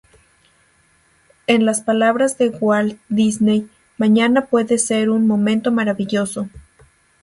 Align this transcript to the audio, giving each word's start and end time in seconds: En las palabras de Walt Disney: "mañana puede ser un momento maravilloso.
En 1.45 1.63
las 1.63 1.81
palabras 1.81 2.39
de 2.39 2.49
Walt 2.49 2.99
Disney: 3.07 3.69
"mañana 3.99 4.47
puede 4.47 4.79
ser 4.79 5.11
un 5.11 5.27
momento 5.27 5.71
maravilloso. 5.71 6.49